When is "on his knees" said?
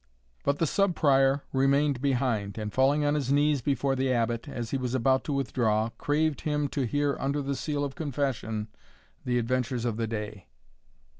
3.05-3.61